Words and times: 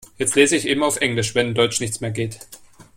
Jetzt 0.17 0.33
lese 0.33 0.55
ich 0.55 0.67
eben 0.67 0.81
auf 0.81 0.97
Englisch, 0.97 1.35
wenn 1.35 1.49
in 1.49 1.53
Deutsch 1.53 1.79
nichts 1.79 2.01
mehr 2.01 2.09
geht. 2.09 2.39